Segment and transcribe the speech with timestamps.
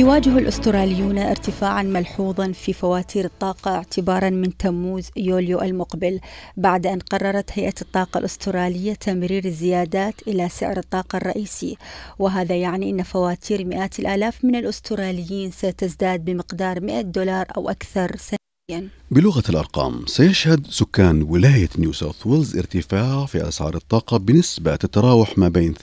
[0.00, 6.20] يواجه الأستراليون ارتفاعا ملحوظا في فواتير الطاقة اعتبارا من تموز يوليو المقبل
[6.56, 11.76] بعد أن قررت هيئة الطاقة الأسترالية تمرير الزيادات إلى سعر الطاقة الرئيسي.
[12.18, 18.16] وهذا يعني أن فواتير مئات الآلاف من الأستراليين ستزداد بمقدار 100 دولار أو أكثر
[18.70, 25.38] سنويا بلغة الأرقام سيشهد سكان ولاية نيو ساوث ويلز ارتفاع في أسعار الطاقة بنسبة تتراوح
[25.38, 25.74] ما بين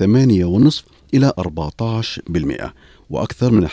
[0.72, 2.70] 8.5 إلى 14%
[3.10, 3.72] وأكثر من 11%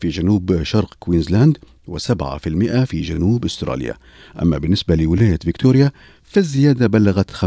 [0.00, 1.58] في جنوب شرق كوينزلاند
[1.90, 3.94] و7% في جنوب أستراليا.
[4.42, 5.92] أما بالنسبة لولاية فيكتوريا
[6.36, 7.44] فالزيادة بلغت 5%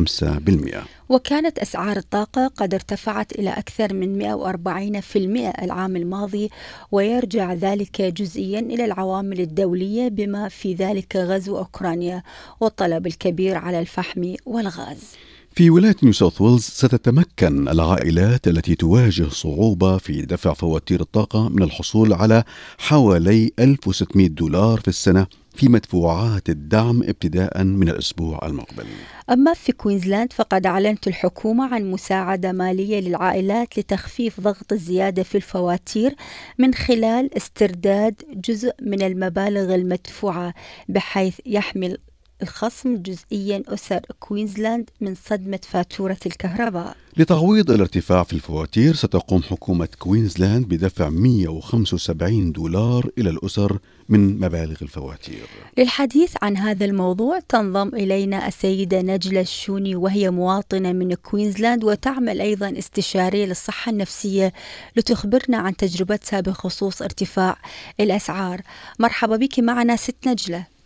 [1.10, 6.50] وكانت أسعار الطاقة قد ارتفعت إلى أكثر من 140% العام الماضي
[6.92, 12.24] ويرجع ذلك جزئيا إلى العوامل الدولية بما في ذلك غزو أوكرانيا
[12.60, 15.16] والطلب الكبير على الفحم والغاز.
[15.60, 21.64] في ولاية نيو ساوث ويلز ستتمكن العائلات التي تواجه صعوبة في دفع فواتير الطاقة من
[21.64, 22.44] الحصول على
[22.78, 28.86] حوالي 1600 دولار في السنة في مدفوعات الدعم ابتداء من الأسبوع المقبل.
[29.30, 36.16] أما في كوينزلاند فقد أعلنت الحكومة عن مساعدة مالية للعائلات لتخفيف ضغط الزيادة في الفواتير
[36.58, 40.54] من خلال استرداد جزء من المبالغ المدفوعة
[40.90, 41.98] بحيث يحمل
[42.42, 46.96] الخصم جزئيا أسر كوينزلاند من صدمة فاتورة الكهرباء.
[47.18, 53.80] لتعويض الارتفاع في الفواتير ستقوم حكومة كوينزلاند بدفع 175 دولار إلى الأسر
[54.10, 55.48] من مبالغ الفواتير.
[55.78, 62.74] للحديث عن هذا الموضوع تنضم إلينا السيدة نجلة الشوني وهي مواطنة من كوينزلاند وتعمل أيضا
[62.78, 64.54] استشارية للصحة النفسية
[64.96, 67.58] لتخبرنا عن تجربتها بخصوص ارتفاع
[68.00, 68.62] الأسعار.
[69.00, 70.79] مرحبا بك معنا ست نجلة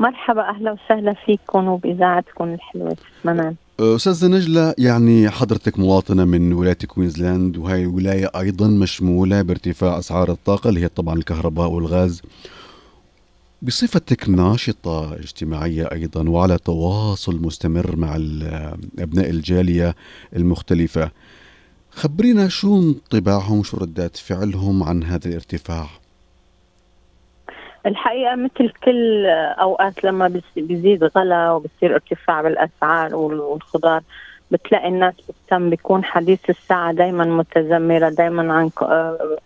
[0.00, 2.96] مرحبا أهلا وسهلا فيكم وبإذاعتكم الحلوة.
[3.24, 10.30] منان أستاذة نجلة يعني حضرتك مواطنة من ولاية كوينزلاند وهي الولايه أيضا مشمولة بارتفاع أسعار
[10.30, 12.22] الطاقة اللي هي طبعا الكهرباء والغاز.
[13.62, 18.16] بصفتك ناشطة اجتماعية أيضا وعلى تواصل مستمر مع
[18.98, 19.94] أبناء الجالية
[20.36, 21.10] المختلفة
[21.90, 25.99] خبرينا شو انطباعهم شو ردات فعلهم عن هذا الارتفاع؟
[27.86, 29.26] الحقيقة مثل كل
[29.60, 34.02] أوقات لما بيزيد غلا وبصير ارتفاع بالأسعار والخضار
[34.50, 39.36] بتلاقي الناس بتهتم بيكون حديث الساعة دايما متذمرة دايما عن آه،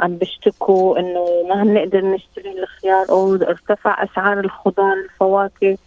[0.00, 5.78] عم بيشتكوا إنه ما نقدر نشتري الخيار أو ارتفع أسعار الخضار الفواكه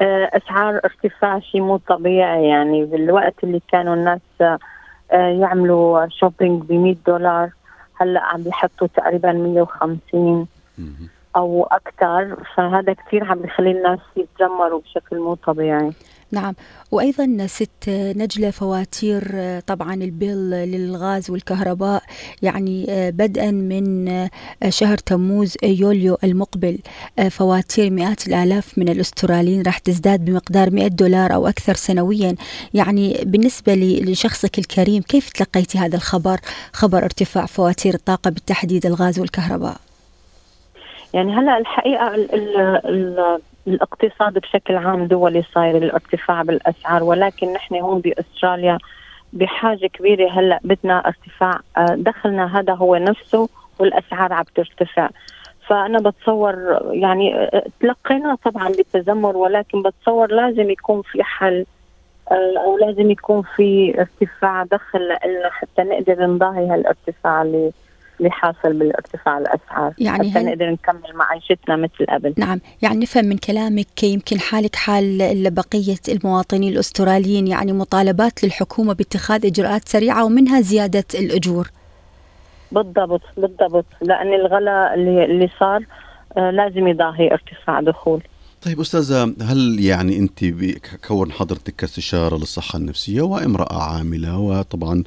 [0.00, 2.48] آه، أسعار ارتفاع شيء مو طبيعي.
[2.48, 4.58] يعني بالوقت اللي كانوا الناس آه،
[5.12, 7.50] يعملوا shopping ب 100 دولار
[7.94, 10.46] هلأ عم بيحطوا تقريبا 150
[11.36, 15.92] أو أكثر فهذا كثير عم بيخلي الناس يتذمروا بشكل مو طبيعي.
[16.32, 16.54] نعم.
[16.90, 19.22] وأيضا ست نجلة فواتير
[19.66, 22.02] طبعا ال bill للغاز والكهرباء
[22.42, 24.08] يعني بدءا من
[24.68, 26.78] شهر تموز يوليو المقبل.
[27.30, 32.34] فواتير مئات الآلاف من الأستراليين راح تزداد بمقدار 100 دولار أو أكثر سنويا.
[32.74, 36.40] يعني بالنسبة لشخصك الكريم كيف تلقيتي هذا الخبر؟
[36.72, 39.76] خبر ارتفاع فواتير الطاقة بالتحديد الغاز والكهرباء.
[41.14, 47.74] يعني هلا الحقيقة ال ال ال الاقتصاد بشكل عام دولي صاير الارتفاع بالأسعار ولكن نحن
[47.74, 48.78] هون بأستراليا
[49.32, 51.60] بحاجة كبيرة هلا بدنا ارتفاع.
[51.76, 55.08] آه، دخلنا هذا هو نفسه والأسعار عم ترتفع.
[55.66, 61.66] فأنا بتصور يعني آه، تلقينا طبعا بتذمر ولكن بتصور لازم يكون في حل
[62.30, 67.72] آه، أو لازم يكون في ارتفاع دخل لنا حتى نقدر نضاهي هالارتفاع اللي
[68.18, 69.92] اللي حاصل بالارتفاع الأسعار.
[69.98, 72.34] يعني حتى نقدر نكمل معيشتنا مثل قبل.
[72.36, 79.46] نعم يعني نفهم من كلامك يمكن حالك حال بقية المواطنين الأستراليين يعني مطالبات للحكومة باتخاذ
[79.46, 81.70] إجراءات سريعة ومنها زيادة الأجور.
[82.72, 83.86] بالضبط بالضبط.
[84.02, 85.84] لأن الغلاء اللي اللي صار
[86.36, 88.22] آه لازم يضاهي ارتفاع دخول.
[88.62, 90.44] طيب أستاذة هل يعني أنت
[91.08, 95.04] كون حضرتك كاستشارة للصحة النفسية وامرأة عاملة وطبعا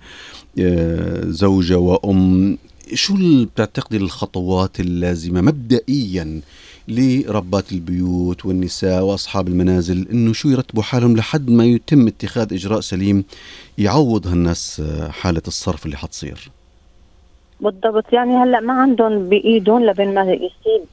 [0.60, 2.58] آه، زوجة وأم
[2.94, 6.42] شو بتعتقدي الخطوات اللازمة مبدئيا
[6.88, 13.24] لربات البيوت والنساء وأصحاب المنازل إنه شو يرتبوا حالهم لحد ما يتم اتخاذ إجراء سليم
[13.78, 16.50] يعوض هالناس حالة الصرف اللي حتصير؟
[17.62, 18.14] بالضبط.
[18.14, 20.86] يعني هلأ ما عندهم بإيدهم لبين ما يصيب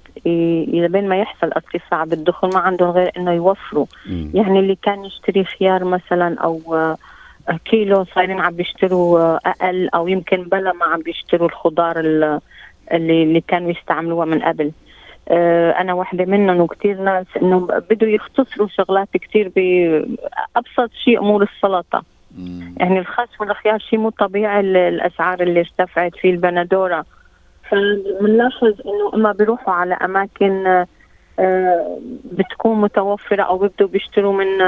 [0.74, 3.86] لبين ما يحصل ارتفاع بالدخول ما عندهم غير إنه يوفروا.
[4.06, 4.30] م.
[4.34, 6.60] يعني اللي كان يشتري خيار مثلا أو
[7.64, 12.40] كيلو صايرين عم بيشتروا أقل أو يمكن بلا ما عم بيشتروا الخضار اللي
[12.92, 14.72] اللي كانوا يستعملوها من قبل.
[15.28, 17.58] آه، أنا واحدة منهم وكثير ناس إنه
[17.90, 22.02] بده يختصروا شغلات كثير بابسط شيء أمور السلطة.
[22.76, 27.04] يعني الخس والخيار شيء مو طبيعي الأسعار اللي ارتفعت في البندورة.
[27.70, 30.84] فبنلاحظ إنه اما بيروحوا على أماكن
[32.24, 34.62] بتكون متوفرة أو بيبدوا بيشتروا من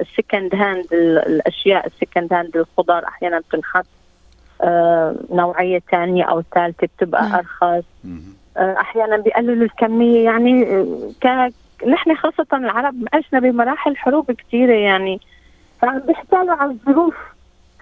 [0.00, 3.86] ال second hand الأشياء ال second hand الخضار أحيانا بتنحط
[4.62, 7.84] آه، نوعية ثانية أو ثالثة بتبقى أرخص.
[8.56, 10.64] آه، أحيانا بيقللوا الكمية يعني
[11.20, 11.52] ك
[11.86, 15.20] نحن خاصة العرب عشنا بمراحل حروب كثيرة يعني
[15.82, 17.14] فعم بيحتالوا على الظروف.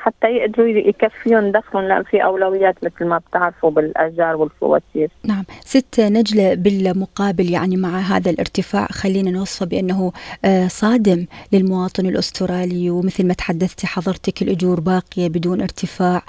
[0.06, 5.10] حتى يقدروا يكفيهم دخلهم لأن في أولويات مثل ما بتعرفوا بالاجار والفواتير.
[5.24, 10.12] نعم، ست نجلة بالمقابل يعني مع هذا الارتفاع خلينا نوصفه بأنه
[10.44, 16.22] آه، صادم للمواطن الأسترالي ومثل ما تحدثتي حضرتك الأجور باقية بدون ارتفاع.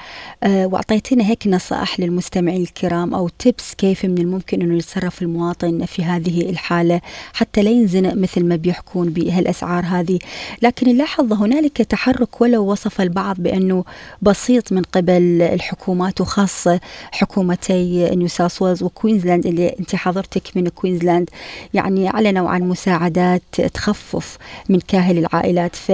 [0.44, 6.04] آه، واعطيتنا هيك نصائح للمستمعين الكرام أو تيبس كيف من الممكن إنه يتصرف المواطن في
[6.04, 7.02] هذه الحالة
[7.34, 10.20] حتى لا ينزنق مثل ما بيحكون بهالأسعار هذه،
[10.62, 13.84] لكن نلاحظ هنالك تحرك ولو وصف البعض بان انه
[14.22, 16.80] بسيط من قبل الحكومات وخاصه
[17.12, 21.30] حكومتي نيو ساوث ويلز وكوينزلاند اللي أنت حضرتك من كوينزلاند.
[21.74, 23.42] يعني اعلنوا عن مساعدات
[23.74, 24.38] تخفف
[24.70, 25.76] من كاهل العائلات.
[25.76, 25.90] ف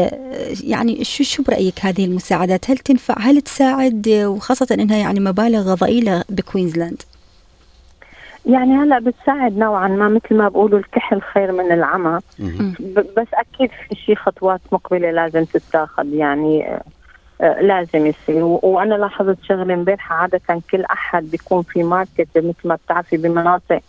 [0.64, 6.24] يعني شو شو برأيك هذه المساعدات؟ هل تنفع هل تساعد؟ وخاصة إنها يعني مبالغ ضئيلة
[6.30, 7.02] بكوينزلاند.
[8.46, 12.20] يعني هلا بتساعد نوعا ما مثل ما بقولوا الكحل خير من العمى.
[13.18, 16.80] بس أكيد في شيء خطوات مقبلة لازم تتاخذ يعني
[17.44, 18.44] لازم يصير.
[18.44, 20.42] وأنا لاحظت شغلة امبارح عادة
[20.72, 23.82] كل أحد بيكون في market مثل ما بتعرفي بمناطق.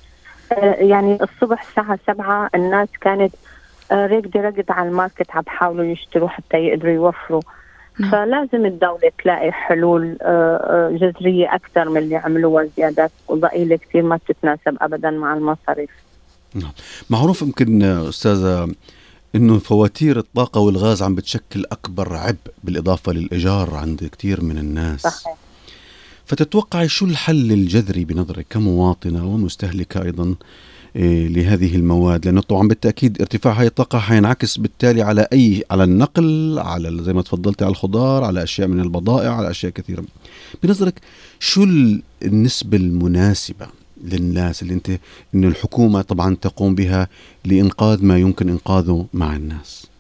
[0.53, 3.35] آه، يعني الصبح الساعة سبعة الناس كانت
[3.93, 7.43] آه، ركض ركض على الماركت عم بحاولوا يشتروا حتى يقدروا يوفروا.
[8.13, 10.17] فلازم الدولة تلاقي حلول
[11.01, 15.91] جذرية أكثر من اللي عملوها زيادات ضئيلة كثير ما بتتناسب أبدا مع المصاريف.
[16.55, 16.73] نعم.
[17.11, 18.75] معروف يمكن أستاذة
[19.35, 25.01] إنه فواتير الطاقة والغاز عم بتشكل أكبر عبء بالإضافة للإيجار عند كثير من الناس.
[25.01, 25.37] صحيح.
[26.27, 30.35] فتتوقعي شو الحل الجذري بنظرك كمواطنة ومستهلكة أيضا
[30.97, 36.59] إيه لهذه المواد؟ لأنه طبعا بالتأكيد ارتفاع هاي الطاقة حينعكس بالتالي على أي على النقل
[36.59, 40.05] على زي ما تفضلتي على الخضار على أشياء من البضائع على أشياء كثيرة.
[40.63, 41.01] بنظرك
[41.39, 41.65] شو
[42.23, 43.67] النسبة المناسبة
[44.05, 44.91] للناس اللي انت
[45.35, 47.09] انه الحكومة طبعا تقوم بها
[47.45, 49.95] لإنقاذ ما يمكن إنقاذه مع الناس.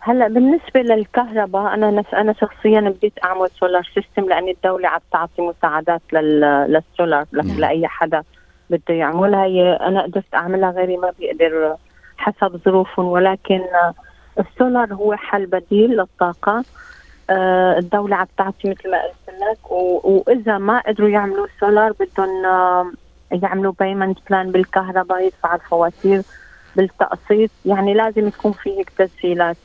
[0.00, 5.42] هلا بالنسبة للكهرباء أنا نفس أنا شخصيا بديت أعمل solar system لأن الدولة عم تعطي
[5.42, 7.60] مساعدات للسولار نعم.
[7.60, 8.22] لأي حدا
[8.70, 9.44] بده يعملها.
[9.44, 11.76] هي أنا قدرت أعملها غيري ما بيقدر
[12.16, 13.06] حسب ظروفهم.
[13.06, 13.60] ولكن
[14.38, 16.64] السولار هو حل بديل للطاقة.
[17.30, 22.46] آه، الدولة عم تعطي مثل ما قلت لك وإذا ما قدروا يعملوا سولار بدهم
[23.32, 26.22] يعملوا payment plan بالكهرباء يدفعوا الفواتير
[26.76, 27.50] بالتقسيط.
[27.66, 29.56] يعني لازم يكون في هيك تسهيلات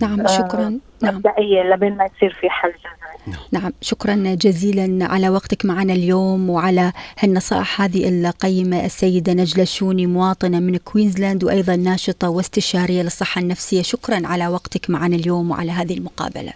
[0.00, 0.66] نعم شكرا.
[0.66, 1.14] آه نعم.
[1.14, 6.92] مبدئيا لبين ما يصير في حل جذري نعم شكرا جزيلا على وقتك معنا اليوم وعلى
[7.18, 8.84] هالنصائح هذه القيمة.
[8.84, 13.82] السيدة نجلة شوني مواطنة من كوينزلاند وأيضا ناشطة واستشارية للصحة النفسية.
[13.82, 16.52] شكرا على وقتك معنا اليوم وعلى هذه المقابلة.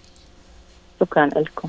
[1.00, 1.68] شكرا لكم.